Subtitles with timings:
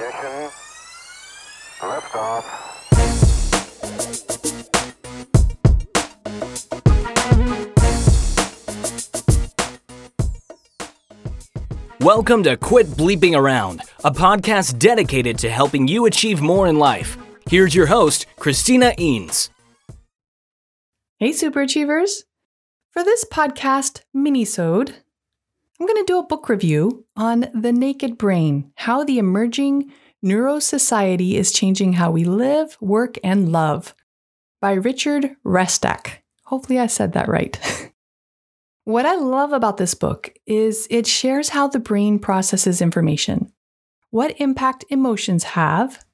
[0.00, 0.50] ignition.
[12.00, 17.18] Welcome to Quit Bleeping Around, a podcast dedicated to helping you achieve more in life.
[17.48, 19.50] Here's your host, Christina Eanes.
[21.18, 22.24] Hey, Superachievers!
[22.90, 24.94] For this podcast minisode.
[25.80, 29.90] I'm going to do a book review on The Naked Brain, how the emerging
[30.22, 33.94] neurosociety is changing how we live, work, and love
[34.60, 36.18] by Richard Restak.
[36.44, 37.58] Hopefully, I said that right.
[38.84, 43.50] what I love about this book is it shares how the brain processes information,
[44.10, 46.04] what impact emotions have,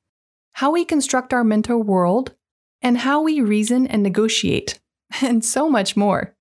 [0.52, 2.36] how we construct our mental world,
[2.82, 4.78] and how we reason and negotiate,
[5.22, 6.35] and so much more.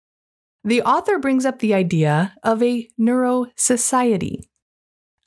[0.65, 4.49] The author brings up the idea of a neuro society,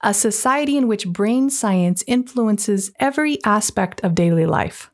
[0.03, 4.91] a society in which brain science influences every aspect of daily life.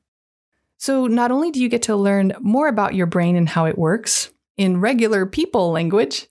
[0.77, 3.79] So, not only do you get to learn more about your brain and how it
[3.79, 6.29] works in regular people language,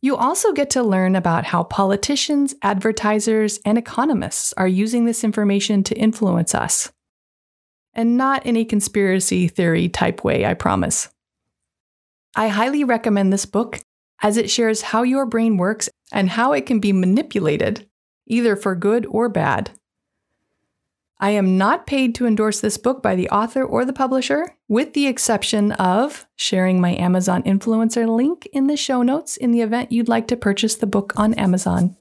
[0.00, 5.82] you also get to learn about how politicians, advertisers, and economists are using this information
[5.84, 6.90] to influence us.
[7.92, 11.10] And not in a conspiracy theory type way, I promise.
[12.38, 13.80] I highly recommend this book
[14.22, 17.88] as it shares how your brain works and how it can be manipulated,
[18.26, 19.70] either for good or bad.
[21.18, 24.92] I am not paid to endorse this book by the author or the publisher, with
[24.92, 29.90] the exception of sharing my Amazon influencer link in the show notes in the event
[29.90, 31.96] you'd like to purchase the book on Amazon.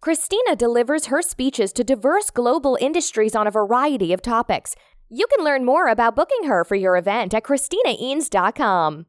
[0.00, 4.74] Christina delivers her speeches to diverse global industries on a variety of topics.
[5.12, 9.06] You can learn more about booking her for your event at ChristinaEanes.com.